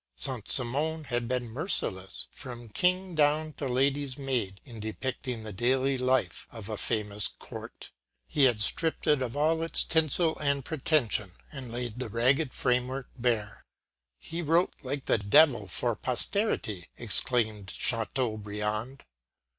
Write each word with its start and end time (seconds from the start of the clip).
Saint 0.15 0.49
Simon 0.49 1.03
had 1.03 1.27
been 1.27 1.51
merciless, 1.51 2.27
from 2.31 2.69
King 2.69 3.13
down 3.13 3.53
to 3.53 3.67
lady’s 3.67 4.17
maid, 4.17 4.59
in 4.65 4.79
depicting 4.79 5.43
the 5.43 5.53
daily 5.53 5.95
life 5.95 6.47
of 6.49 6.69
a 6.69 6.75
famous 6.75 7.27
Court. 7.27 7.91
He 8.25 8.45
had 8.45 8.61
stripped 8.61 9.05
it 9.05 9.21
of 9.21 9.37
all 9.37 9.61
its 9.61 9.83
tinsel 9.83 10.39
and 10.39 10.65
pretension, 10.65 11.33
and 11.51 11.71
laid 11.71 11.99
the 11.99 12.09
ragged 12.09 12.51
framework 12.51 13.11
bare. 13.15 13.63
“He 14.17 14.41
wrote 14.41 14.73
like 14.81 15.05
the 15.05 15.19
Devil 15.19 15.67
for 15.67 15.95
posterity!” 15.95 16.89
exclaimed 16.97 17.69
Chateaubriand. 17.69 19.03